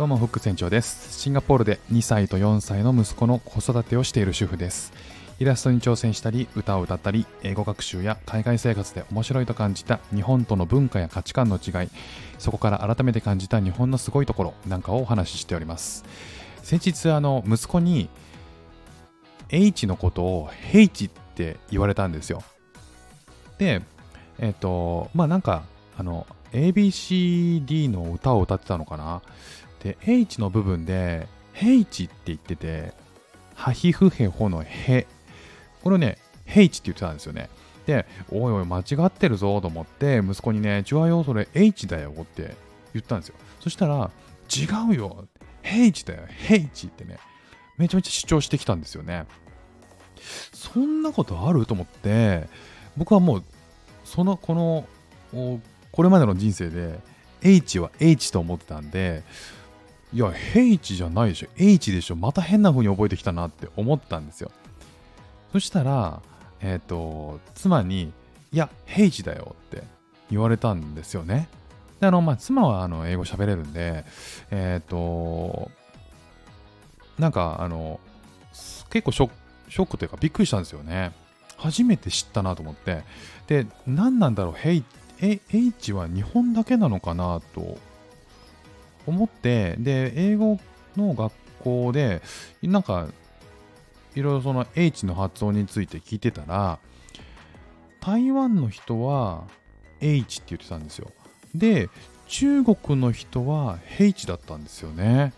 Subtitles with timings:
[0.00, 1.20] どうもフック船長です。
[1.20, 4.94] シンガポールで2歳と4歳の息子の子育てをしている主婦です。
[5.38, 11.90] イラストに挑戦したり歌を歌ったり英語学習や海外生活で面白いと感じた日本との文化や価値観の違い
[12.38, 16.06] そこから改めて感じた日本のすごいところなんかをお話ししております。
[16.62, 18.08] 先日あの息子に
[19.50, 22.42] H のことを H って言われたんですよ。
[23.58, 23.82] で
[24.38, 25.64] えっ、とまあなんか
[25.98, 29.20] あの ABCD の歌を歌ってたのかな。
[29.82, 32.92] で、H の部分で、ヘイチって言ってて、
[33.54, 35.06] ハヒフヘホのヘ。
[35.82, 37.48] これね、ヘイチって言ってたんですよね。
[37.86, 42.54] で、おいおい、間違ってるぞと思って、息子にね、違うよ、それ H だよって
[42.94, 43.34] 言ったんですよ。
[43.60, 44.10] そしたら、
[44.50, 45.26] 違うよ、
[45.62, 47.18] ヘイチだよ、ヘイチってね、
[47.78, 49.26] めちゃめちゃ主張してきたんですよね。
[50.52, 52.48] そんなことあると思って、
[52.96, 53.44] 僕はもう、
[54.04, 55.60] その、この、
[55.92, 57.00] これまでの人生で、
[57.42, 59.22] H は H と思ってたんで、
[60.12, 61.48] いや、H じゃないでしょ。
[61.56, 62.16] H でしょ。
[62.16, 64.50] また変な風に覚えてきたなって思ったんですよ。
[65.52, 66.20] そしたら、
[66.60, 68.12] えっ、ー、と、妻に、
[68.52, 69.84] いや、H だよって
[70.30, 71.48] 言われたんですよね。
[72.00, 74.04] で、あの、まあ、妻はあの英語喋れるんで、
[74.50, 75.70] えっ、ー、と、
[77.18, 78.00] なんか、あの、
[78.90, 79.30] 結構ショ
[79.68, 81.12] ックというかびっくりしたんですよね。
[81.56, 83.04] 初めて知ったなと思って。
[83.46, 87.78] で、何なんだろう、H は日本だけなのかなと
[89.06, 90.58] 思って、で、英語
[90.96, 92.22] の学校で、
[92.62, 93.08] なんか、
[94.14, 96.78] いろいろその H の発音について聞いてたら、
[98.00, 99.44] 台湾の人は
[100.00, 101.10] H って言ってたんですよ。
[101.54, 101.88] で、
[102.26, 105.32] 中国の人は H だったんですよね。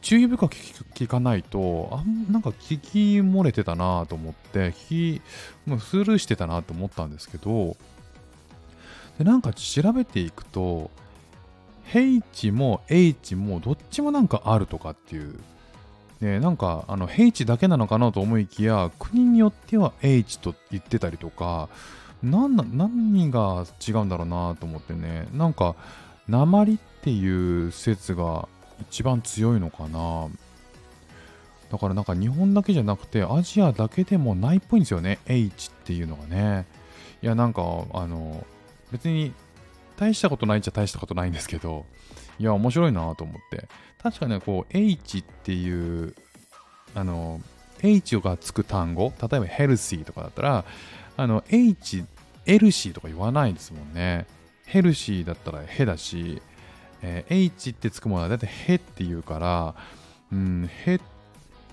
[0.00, 5.22] 注意深く聞かないと、あんなんか聞き漏れてたなと思って、聞き、
[5.66, 7.76] もうスルーしてたなと思ったんですけど、
[9.18, 10.90] でなんか調べていくと、
[11.94, 15.38] H も H もどっちもなんかあるとかっていう。
[16.20, 21.68] ね、なんかあの H だけなのかなと思いきや国によっては H と言ってたりとか
[22.22, 25.26] 何何が違うんだろうなと思ってね。
[25.34, 25.74] なんか
[26.28, 28.48] 鉛っていう説が
[28.82, 30.28] 一番強いのかな。
[31.72, 36.66] だからなんか日本だけじゃなくてアジアだけでもないっぽいんですよね H っていうのがね。
[37.22, 38.46] いやなんかあの
[38.92, 39.32] 別に
[40.02, 41.86] 大したことないっちゃ大したことないんですけど、
[42.40, 43.68] いや、面白いなと思って。
[44.02, 46.16] 確かね、こう、H っていう、
[46.96, 47.40] あの、
[47.82, 50.64] H がつく単語、例えばヘルシーとかだったら、
[51.16, 52.04] あの、H、
[52.46, 54.26] エルシーとか言わないですもんね。
[54.66, 56.42] ヘルシーだったらヘだし、
[57.02, 59.74] えー、H ってつくものはだいたいヘって言うから、
[60.32, 61.00] うん、ヘ、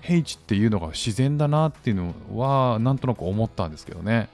[0.02, 4.28] H っていうのが自然だなっていうのは、なんとなく思ったんですけどね。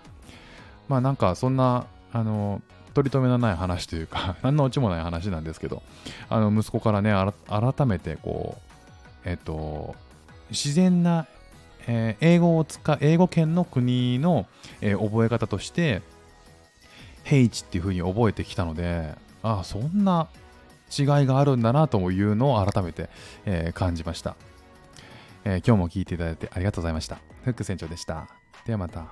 [0.86, 2.60] まあなんか、そんな、あの、
[2.96, 5.82] 取り留めのない話というか 何のオチもない話なんですけど、
[6.30, 7.12] あの、息子からね、
[7.46, 9.94] 改めて、こう、えっと、
[10.48, 11.26] 自然な、
[11.86, 14.46] えー、英語を使う、英語圏の国の、
[14.80, 16.00] えー、覚え方として、
[17.22, 20.28] ヘイチっていう風に覚えてきたので、ああ、そんな
[20.96, 23.10] 違いがあるんだなというのを改めて、
[23.44, 24.36] えー、感じました、
[25.44, 27.18] え今日も聞いていただいてありがとうございました。
[27.44, 28.26] フック船長でした。
[28.64, 29.04] ではまた。